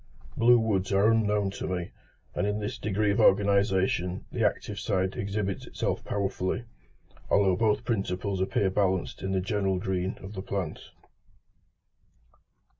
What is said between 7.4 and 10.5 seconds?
both principles appear balanced in the general green of the